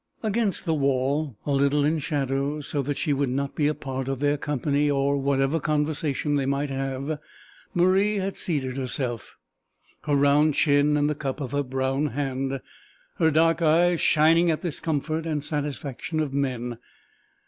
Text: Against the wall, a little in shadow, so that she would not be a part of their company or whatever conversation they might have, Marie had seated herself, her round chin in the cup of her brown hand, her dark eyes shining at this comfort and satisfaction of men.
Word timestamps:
Against 0.23 0.65
the 0.65 0.73
wall, 0.73 1.37
a 1.45 1.51
little 1.51 1.85
in 1.85 1.99
shadow, 1.99 2.59
so 2.61 2.81
that 2.81 2.97
she 2.97 3.13
would 3.13 3.29
not 3.29 3.53
be 3.53 3.67
a 3.67 3.75
part 3.75 4.07
of 4.07 4.19
their 4.19 4.35
company 4.35 4.89
or 4.89 5.15
whatever 5.15 5.59
conversation 5.59 6.33
they 6.33 6.47
might 6.47 6.71
have, 6.71 7.19
Marie 7.75 8.15
had 8.15 8.35
seated 8.35 8.77
herself, 8.77 9.35
her 10.05 10.15
round 10.15 10.55
chin 10.55 10.97
in 10.97 11.05
the 11.05 11.13
cup 11.13 11.39
of 11.39 11.51
her 11.51 11.61
brown 11.61 12.07
hand, 12.07 12.61
her 13.17 13.29
dark 13.29 13.61
eyes 13.61 14.01
shining 14.01 14.49
at 14.49 14.63
this 14.63 14.79
comfort 14.79 15.27
and 15.27 15.43
satisfaction 15.43 16.19
of 16.19 16.33
men. 16.33 16.79